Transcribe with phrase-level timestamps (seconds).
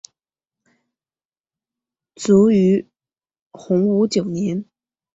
[2.15, 2.89] 卒于
[3.51, 4.65] 洪武九年。